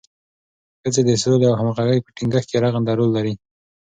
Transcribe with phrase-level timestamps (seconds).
[0.81, 3.33] ښځې د سولې او همغږۍ په ټینګښت کې رغنده رول لري.